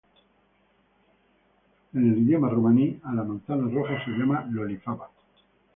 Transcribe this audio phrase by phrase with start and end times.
[1.97, 5.11] En idioma romaní, a la manzana roja se la llama "loli-phaba".